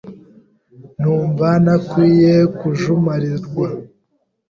Numva 0.99 1.47
ntakwiye 1.63 2.33
kujumarirwa 2.57 3.67